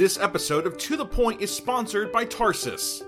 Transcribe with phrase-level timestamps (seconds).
[0.00, 3.02] This episode of To the Point is sponsored by Tarsus.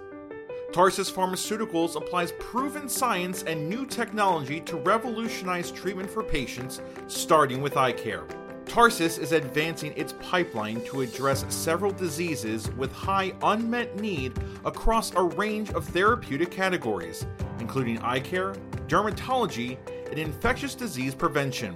[0.74, 7.78] Tarsus Pharmaceuticals applies proven science and new technology to revolutionize treatment for patients, starting with
[7.78, 8.24] eye care.
[8.66, 14.34] Tarsus is advancing its pipeline to address several diseases with high unmet need
[14.66, 17.24] across a range of therapeutic categories,
[17.58, 18.52] including eye care,
[18.86, 19.78] dermatology,
[20.10, 21.74] and infectious disease prevention.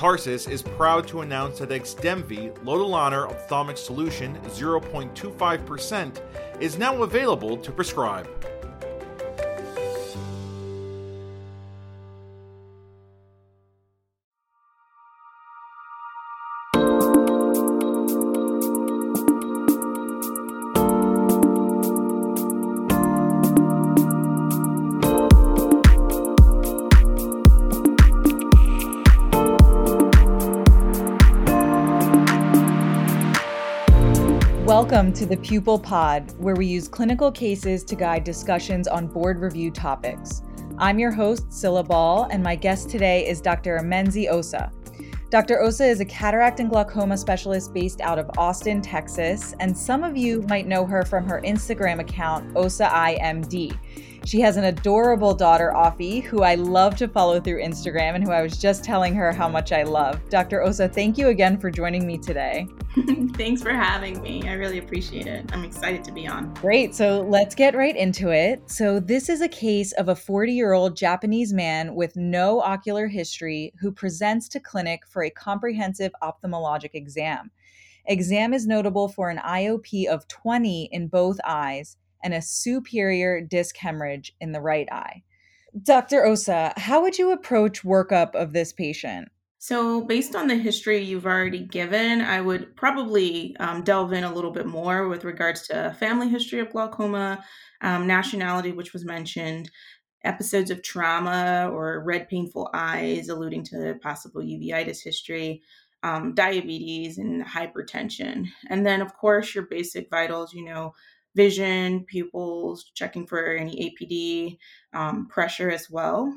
[0.00, 6.22] Tarsus is proud to announce that Xdemvy Lotilaner Ophthalmic Solution 0.25%
[6.58, 8.26] is now available to prescribe.
[34.80, 39.38] Welcome to the Pupil Pod, where we use clinical cases to guide discussions on board
[39.38, 40.40] review topics.
[40.78, 43.76] I'm your host, Scylla Ball, and my guest today is Dr.
[43.76, 44.72] Amenzi Osa.
[45.28, 45.60] Dr.
[45.60, 50.16] Osa is a cataract and glaucoma specialist based out of Austin, Texas, and some of
[50.16, 53.76] you might know her from her Instagram account, OsaIMD.
[54.24, 58.30] She has an adorable daughter, Offie, who I love to follow through Instagram and who
[58.30, 60.20] I was just telling her how much I love.
[60.28, 60.62] Dr.
[60.62, 62.66] Osa, thank you again for joining me today.
[63.34, 64.48] Thanks for having me.
[64.48, 65.48] I really appreciate it.
[65.52, 66.52] I'm excited to be on.
[66.54, 66.94] Great.
[66.94, 68.68] So let's get right into it.
[68.70, 73.06] So, this is a case of a 40 year old Japanese man with no ocular
[73.06, 77.50] history who presents to clinic for a comprehensive ophthalmologic exam.
[78.06, 83.76] Exam is notable for an IOP of 20 in both eyes and a superior disc
[83.76, 85.22] hemorrhage in the right eye.
[85.82, 86.24] Dr.
[86.24, 89.28] Osa, how would you approach workup of this patient?
[89.62, 94.32] So, based on the history you've already given, I would probably um, delve in a
[94.32, 97.44] little bit more with regards to family history of glaucoma,
[97.82, 99.70] um, nationality, which was mentioned,
[100.24, 105.62] episodes of trauma or red painful eyes, alluding to possible uveitis history,
[106.02, 108.46] um, diabetes, and hypertension.
[108.68, 110.94] And then, of course, your basic vitals, you know,
[111.34, 114.58] vision, pupils, checking for any APD,
[114.92, 116.32] um, pressure as well.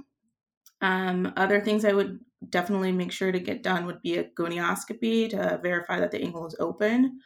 [0.82, 5.30] Um, other things I would definitely make sure to get done would be a gonioscopy
[5.30, 7.20] to verify that the angle is open.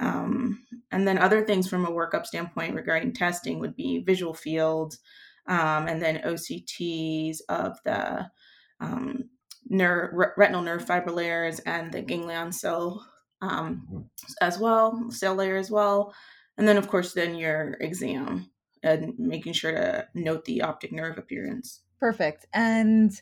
[0.00, 4.98] Um, and then other things from a workup standpoint regarding testing would be visual fields
[5.46, 8.30] um, and then OCTs of the
[8.80, 9.30] um,
[9.68, 13.04] nerve, retinal nerve fiber layers and the ganglion cell
[13.40, 14.08] um,
[14.40, 16.14] as well, cell layer as well.
[16.58, 18.50] And then, of course, then your exam
[18.82, 21.80] and making sure to note the optic nerve appearance.
[21.98, 22.46] Perfect.
[22.52, 23.12] And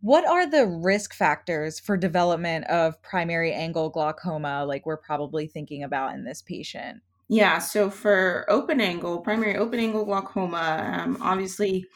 [0.00, 5.82] what are the risk factors for development of primary angle glaucoma, like we're probably thinking
[5.82, 7.02] about in this patient?
[7.28, 11.86] Yeah, so for open angle, primary open angle glaucoma, um, obviously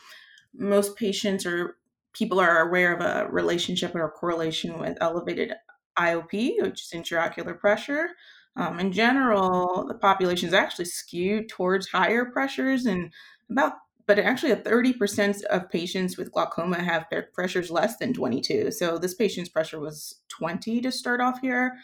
[0.54, 1.76] most patients or
[2.12, 5.52] people are aware of a relationship or a correlation with elevated
[5.98, 8.10] IOP, which is intraocular pressure.
[8.56, 13.12] Um, in general, the population is actually skewed towards higher pressures, and
[13.50, 13.74] about
[14.06, 18.70] but actually a 30% of patients with glaucoma have pressures less than 22.
[18.70, 21.76] So this patient's pressure was 20 to start off here.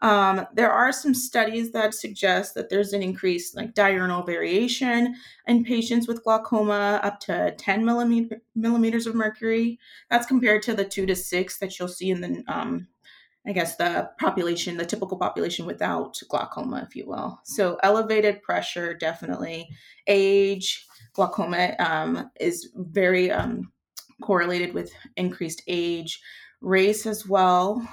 [0.00, 5.64] Um, there are some studies that suggest that there's an increased like diurnal variation in
[5.64, 9.78] patients with glaucoma up to 10 millimeter, millimeters of mercury.
[10.08, 12.86] That's compared to the two to six that you'll see in the um,
[13.48, 17.40] I guess, the population, the typical population without glaucoma, if you will.
[17.44, 19.66] So, elevated pressure, definitely.
[20.06, 23.72] Age, glaucoma um, is very um,
[24.22, 26.20] correlated with increased age.
[26.60, 27.88] Race as well,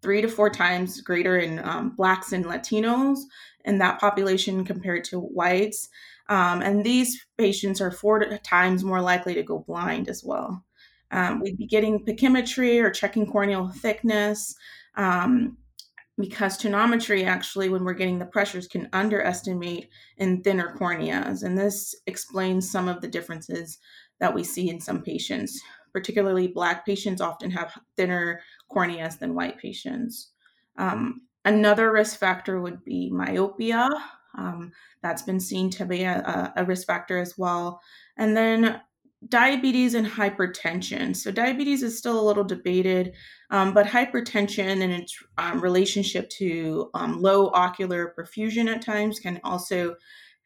[0.00, 3.18] three to four times greater in um, Blacks and Latinos
[3.64, 5.88] in that population compared to whites.
[6.28, 10.64] Um, and these patients are four times more likely to go blind as well.
[11.10, 14.54] Um, we'd be getting pachymetry or checking corneal thickness
[14.96, 15.56] um,
[16.18, 19.88] because tonometry actually when we're getting the pressures can underestimate
[20.18, 23.78] in thinner corneas and this explains some of the differences
[24.20, 25.60] that we see in some patients.
[25.92, 30.30] Particularly black patients often have thinner corneas than white patients.
[30.78, 33.88] Um, another risk factor would be myopia.
[34.38, 34.70] Um,
[35.02, 37.80] that's been seen to be a, a risk factor as well.
[38.16, 38.80] And then
[39.28, 41.14] diabetes and hypertension.
[41.14, 43.14] So, diabetes is still a little debated,
[43.50, 49.40] um, but hypertension and its um, relationship to um, low ocular perfusion at times can
[49.44, 49.96] also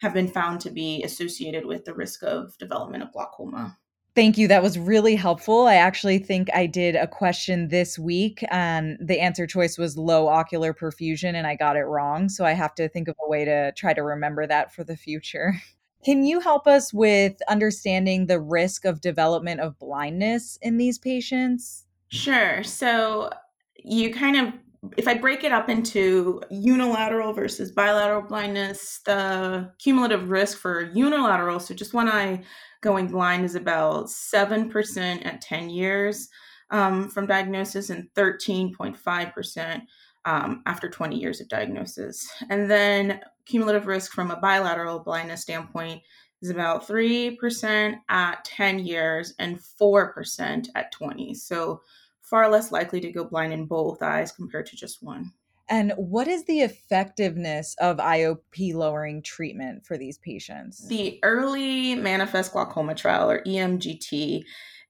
[0.00, 3.76] have been found to be associated with the risk of development of glaucoma.
[4.15, 4.47] Thank you.
[4.47, 5.67] That was really helpful.
[5.67, 10.29] I actually think I did a question this week and the answer choice was low
[10.29, 12.29] ocular perfusion and I got it wrong.
[12.29, 14.97] So I have to think of a way to try to remember that for the
[14.97, 15.55] future.
[16.05, 21.87] Can you help us with understanding the risk of development of blindness in these patients?
[22.09, 22.62] Sure.
[22.62, 23.31] So
[23.77, 24.53] you kind of
[24.97, 31.59] if I break it up into unilateral versus bilateral blindness, the cumulative risk for unilateral,
[31.59, 32.43] so just one eye
[32.83, 36.29] going blind, is about 7% at 10 years
[36.71, 39.83] um, from diagnosis and 13.5%
[40.25, 42.26] um, after 20 years of diagnosis.
[42.50, 46.03] And then cumulative risk from a bilateral blindness standpoint
[46.43, 51.35] is about 3% at 10 years and 4% at 20.
[51.35, 51.81] So
[52.21, 55.32] far less likely to go blind in both eyes compared to just one.
[55.69, 60.87] And what is the effectiveness of IOP lowering treatment for these patients?
[60.88, 64.44] The early manifest glaucoma trial, or EMGT,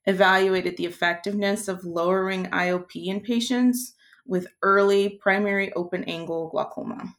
[0.06, 3.94] evaluated the effectiveness of lowering IOP in patients
[4.26, 7.14] with early primary open angle glaucoma.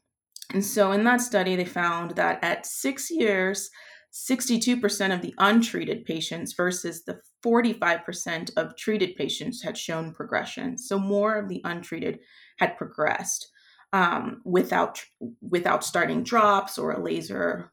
[0.53, 3.69] And so in that study, they found that at six years,
[4.13, 10.77] 62% of the untreated patients versus the 45% of treated patients had shown progression.
[10.77, 12.19] So more of the untreated
[12.57, 13.51] had progressed
[13.91, 15.03] um, without
[15.41, 17.71] without starting drops or a laser.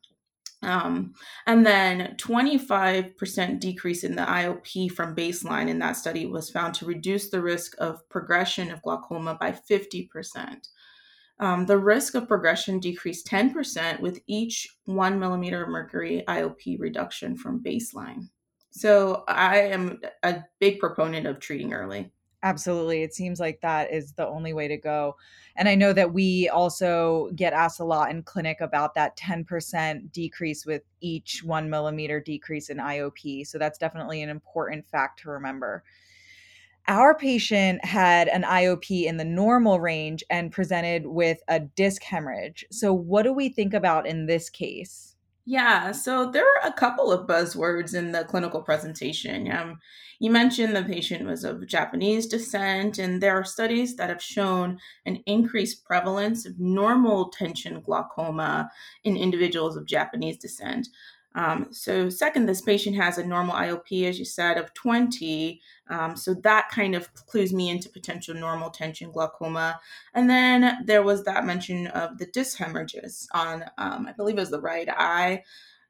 [0.62, 1.14] Um,
[1.46, 6.86] and then 25% decrease in the IOP from baseline in that study was found to
[6.86, 10.68] reduce the risk of progression of glaucoma by 50%.
[11.40, 17.36] Um, the risk of progression decreased 10% with each one millimeter of mercury IOP reduction
[17.36, 18.28] from baseline.
[18.70, 22.12] So I am a big proponent of treating early.
[22.44, 23.02] Absolutely.
[23.02, 25.16] It seems like that is the only way to go.
[25.54, 30.10] And I know that we also get asked a lot in clinic about that 10%
[30.10, 33.46] decrease with each one millimeter decrease in IOP.
[33.46, 35.84] So that's definitely an important fact to remember.
[36.88, 42.64] Our patient had an IOP in the normal range and presented with a disc hemorrhage.
[42.72, 45.11] So, what do we think about in this case?
[45.44, 49.50] Yeah, so there are a couple of buzzwords in the clinical presentation.
[49.50, 49.80] Um,
[50.20, 54.78] you mentioned the patient was of Japanese descent, and there are studies that have shown
[55.04, 58.70] an increased prevalence of normal tension glaucoma
[59.02, 60.86] in individuals of Japanese descent.
[61.34, 65.60] Um, so, second, this patient has a normal IOP, as you said, of 20.
[65.88, 69.80] Um, so, that kind of clues me into potential normal tension glaucoma.
[70.14, 74.40] And then there was that mention of the disc hemorrhages on, um, I believe it
[74.40, 75.42] was the right eye.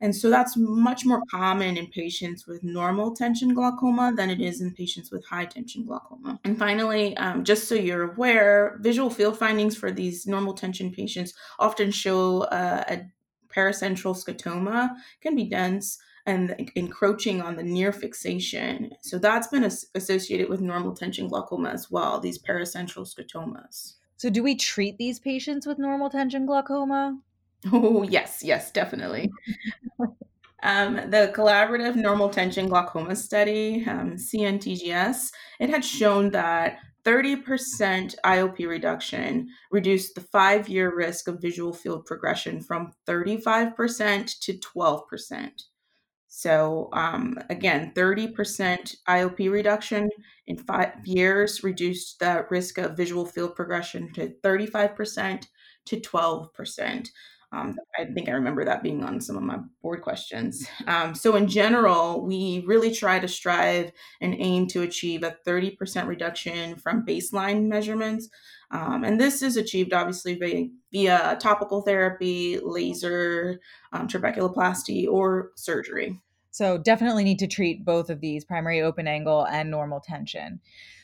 [0.02, 4.60] And so that's much more common in patients with normal tension glaucoma than it is
[4.60, 6.40] in patients with high tension glaucoma.
[6.42, 11.34] And finally, um, just so you're aware, visual field findings for these normal tension patients
[11.60, 13.02] often show uh, a
[13.54, 14.90] paracentral scotoma
[15.20, 18.92] can be dense and encroaching on the near fixation.
[19.00, 23.94] So that's been as- associated with normal tension glaucoma as well, these paracentral scotomas.
[24.16, 27.18] So, do we treat these patients with normal tension glaucoma?
[27.72, 29.30] Oh, yes, yes, definitely.
[30.62, 38.66] um, the collaborative normal tension glaucoma study, um, CNTGS, it had shown that 30% IOP
[38.68, 45.50] reduction reduced the five year risk of visual field progression from 35% to 12%.
[46.34, 50.08] So, um, again, 30% IOP reduction
[50.46, 55.46] in five years reduced the risk of visual field progression to 35%
[55.86, 57.08] to 12%.
[57.52, 60.66] Um, I think I remember that being on some of my board questions.
[60.86, 66.06] Um, so, in general, we really try to strive and aim to achieve a 30%
[66.06, 68.28] reduction from baseline measurements.
[68.70, 73.60] Um, and this is achieved obviously via, via topical therapy, laser,
[73.92, 76.18] um, trabeculoplasty, or surgery.
[76.52, 80.60] So, definitely need to treat both of these primary open angle and normal tension.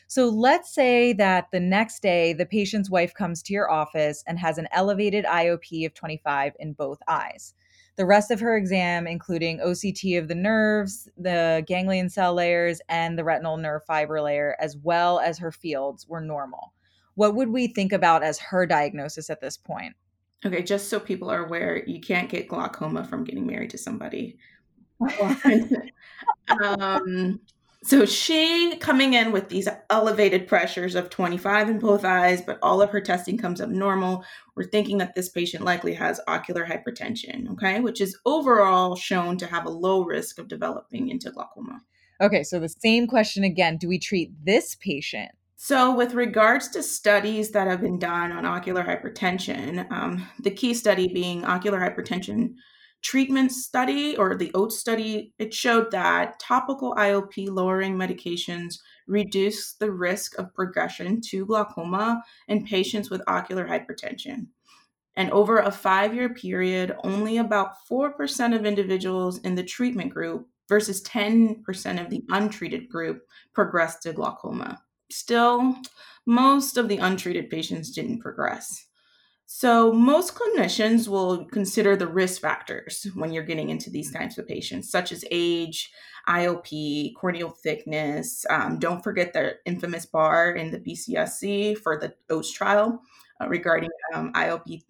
[0.09, 4.39] So let's say that the next day the patient's wife comes to your office and
[4.39, 7.53] has an elevated IOP of 25 in both eyes.
[7.95, 13.19] The rest of her exam, including OCT of the nerves, the ganglion cell layers, and
[13.19, 16.73] the retinal nerve fiber layer, as well as her fields, were normal.
[17.13, 19.93] What would we think about as her diagnosis at this point?
[20.43, 24.39] Okay, just so people are aware, you can't get glaucoma from getting married to somebody.
[26.63, 27.39] um,
[27.83, 32.81] so she coming in with these elevated pressures of 25 in both eyes, but all
[32.81, 34.25] of her testing comes up normal.
[34.55, 39.45] We're thinking that this patient likely has ocular hypertension, okay, which is overall shown to
[39.45, 41.81] have a low risk of developing into glaucoma.
[42.21, 45.31] Okay, so the same question again do we treat this patient?
[45.55, 50.73] So, with regards to studies that have been done on ocular hypertension, um, the key
[50.73, 52.55] study being ocular hypertension
[53.01, 59.91] treatment study or the OHTS study, it showed that topical IOP lowering medications reduce the
[59.91, 64.47] risk of progression to glaucoma in patients with ocular hypertension.
[65.15, 70.47] And over a five year period, only about 4% of individuals in the treatment group
[70.69, 74.81] versus 10% of the untreated group progressed to glaucoma.
[75.11, 75.75] Still,
[76.25, 78.85] most of the untreated patients didn't progress.
[79.51, 84.47] So, most clinicians will consider the risk factors when you're getting into these kinds of
[84.47, 85.91] patients, such as age,
[86.27, 88.45] IOP, corneal thickness.
[88.47, 93.01] Um, don't forget the infamous bar in the BCSC for the OHTS trial
[93.41, 94.83] uh, regarding um, IOP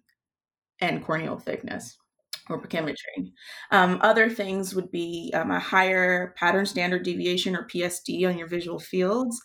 [0.80, 1.96] and corneal thickness
[2.50, 3.32] or pachymetry.
[3.70, 8.46] Um, other things would be um, a higher pattern standard deviation or PSD on your
[8.46, 9.40] visual fields,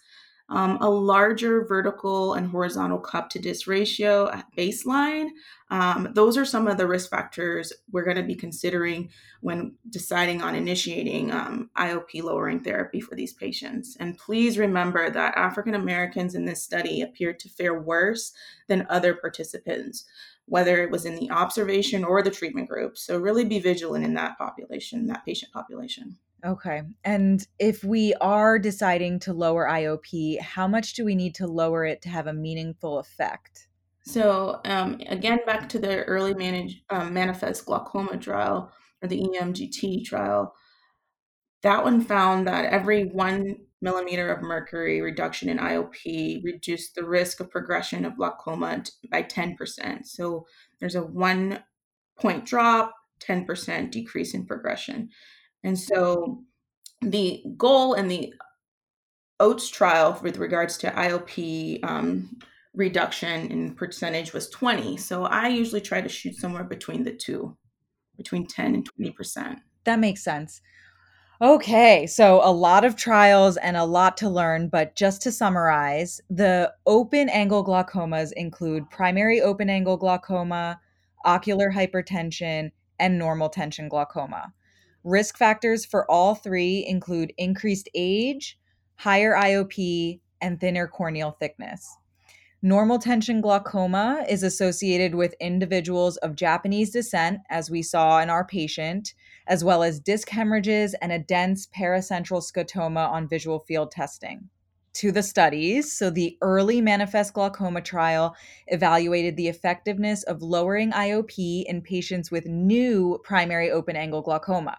[0.49, 5.29] um, a larger vertical and horizontal cup to disc ratio at baseline.
[5.71, 9.09] Um, those are some of the risk factors we're going to be considering
[9.41, 13.97] when deciding on initiating um, IOP lowering therapy for these patients.
[13.99, 18.31] And please remember that African Americans in this study appeared to fare worse
[18.67, 20.05] than other participants,
[20.45, 22.99] whether it was in the observation or the treatment group.
[22.99, 26.17] So, really be vigilant in that population, that patient population.
[26.45, 26.83] Okay.
[27.03, 31.85] And if we are deciding to lower IOP, how much do we need to lower
[31.85, 33.67] it to have a meaningful effect?
[34.03, 38.71] So, um, again, back to the early manage, um, manifest glaucoma trial
[39.01, 40.53] or the EMGT trial,
[41.63, 47.39] that one found that every one millimeter of mercury reduction in IOP reduced the risk
[47.39, 50.05] of progression of glaucoma by 10%.
[50.05, 50.45] So,
[50.79, 51.63] there's a one
[52.19, 55.09] point drop, 10% decrease in progression.
[55.65, 56.43] And so
[57.01, 58.33] the goal in the
[59.41, 62.37] OHTS trial with regards to IOP um,
[62.75, 64.95] reduction in percentage was 20.
[64.97, 67.57] So I usually try to shoot somewhere between the two,
[68.15, 69.57] between 10 and 20%.
[69.85, 70.61] That makes sense.
[71.41, 76.21] Okay, so a lot of trials and a lot to learn, but just to summarize,
[76.29, 80.79] the open angle glaucomas include primary open angle glaucoma,
[81.25, 84.53] ocular hypertension, and normal tension glaucoma.
[85.05, 88.57] Risk factors for all three include increased age,
[88.95, 91.87] higher IOP, and thinner corneal thickness.
[92.63, 98.43] Normal tension glaucoma is associated with individuals of Japanese descent, as we saw in our
[98.43, 99.13] patient,
[99.45, 104.49] as well as disc hemorrhages and a dense paracentral scotoma on visual field testing.
[104.95, 108.33] To the studies, so the early manifest glaucoma trial
[108.67, 114.77] evaluated the effectiveness of lowering IOP in patients with new primary open angle glaucoma.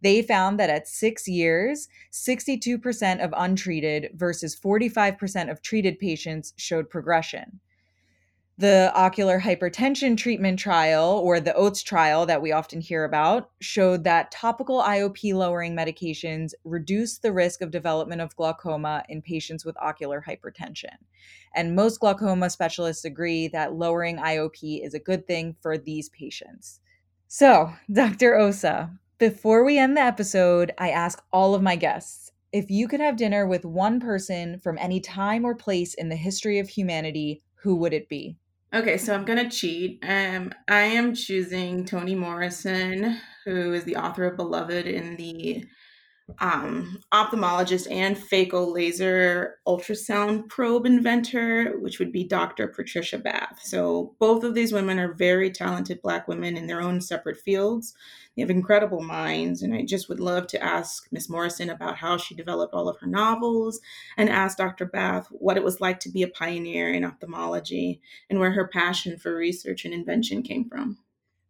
[0.00, 6.88] They found that at six years, 62% of untreated versus 45% of treated patients showed
[6.88, 7.58] progression.
[8.60, 14.02] The ocular hypertension treatment trial, or the OHTS trial that we often hear about, showed
[14.02, 19.76] that topical IOP lowering medications reduce the risk of development of glaucoma in patients with
[19.76, 20.96] ocular hypertension.
[21.54, 26.80] And most glaucoma specialists agree that lowering IOP is a good thing for these patients.
[27.28, 28.34] So, Dr.
[28.34, 32.98] Osa, before we end the episode, I ask all of my guests if you could
[32.98, 37.44] have dinner with one person from any time or place in the history of humanity,
[37.62, 38.36] who would it be?
[38.72, 39.98] Okay, so I'm gonna cheat.
[40.06, 45.64] Um, I am choosing Toni Morrison, who is the author of Beloved in the
[46.40, 52.68] um, ophthalmologist and phaco laser ultrasound probe inventor, which would be Dr.
[52.68, 53.60] Patricia Bath.
[53.62, 57.94] So both of these women are very talented Black women in their own separate fields.
[58.36, 62.16] They have incredible minds, and I just would love to ask Miss Morrison about how
[62.16, 63.80] she developed all of her novels,
[64.16, 64.86] and ask Dr.
[64.86, 69.18] Bath what it was like to be a pioneer in ophthalmology and where her passion
[69.18, 70.98] for research and invention came from.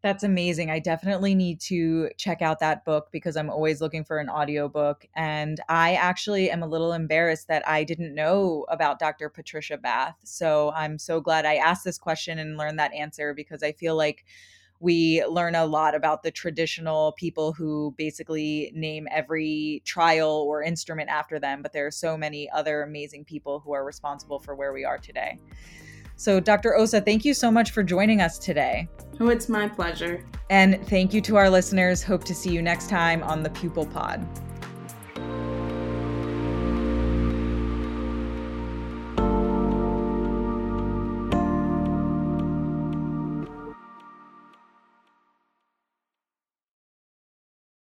[0.01, 0.71] That's amazing.
[0.71, 5.05] I definitely need to check out that book because I'm always looking for an audiobook.
[5.17, 9.29] And I actually am a little embarrassed that I didn't know about Dr.
[9.29, 10.17] Patricia Bath.
[10.23, 13.97] So I'm so glad I asked this question and learned that answer because I feel
[13.97, 14.25] like
[14.79, 21.11] we learn a lot about the traditional people who basically name every trial or instrument
[21.11, 21.61] after them.
[21.61, 24.99] But there are so many other amazing people who are responsible for where we are
[24.99, 25.41] today.
[26.19, 26.77] So, Dr.
[26.77, 28.89] Osa, thank you so much for joining us today.
[29.21, 30.25] Oh, it's my pleasure.
[30.51, 32.03] And thank you to our listeners.
[32.03, 34.27] Hope to see you next time on the Pupil Pod.